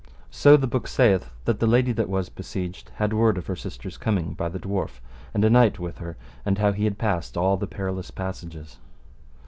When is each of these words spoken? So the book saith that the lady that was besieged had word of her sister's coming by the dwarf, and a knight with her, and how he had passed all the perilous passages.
So 0.31 0.57
the 0.57 0.65
book 0.65 0.87
saith 0.87 1.29
that 1.45 1.59
the 1.59 1.67
lady 1.67 1.91
that 1.91 2.09
was 2.09 2.27
besieged 2.27 2.89
had 2.95 3.13
word 3.13 3.37
of 3.37 3.45
her 3.45 3.55
sister's 3.55 3.97
coming 3.99 4.33
by 4.33 4.49
the 4.49 4.57
dwarf, 4.57 4.99
and 5.31 5.45
a 5.45 5.49
knight 5.51 5.77
with 5.77 5.99
her, 5.99 6.17
and 6.43 6.57
how 6.57 6.71
he 6.71 6.85
had 6.85 6.97
passed 6.97 7.37
all 7.37 7.55
the 7.55 7.67
perilous 7.67 8.09
passages. 8.09 8.79